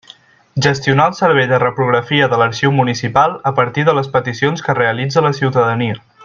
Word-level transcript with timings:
Gestionar 0.65 1.05
el 1.09 1.13
servei 1.17 1.43
de 1.51 1.59
reprografia 1.63 2.29
de 2.31 2.39
l'arxiu 2.43 2.73
municipal 2.79 3.37
a 3.51 3.55
partir 3.61 3.85
de 3.91 3.95
les 3.99 4.11
peticions 4.17 4.67
que 4.69 4.77
realitza 4.81 5.25
la 5.29 5.37
ciutadania. 5.43 6.01